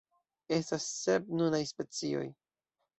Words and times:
Estas 0.57 0.87
sep 1.03 1.29
nunaj 1.37 1.63
specioj. 1.77 2.29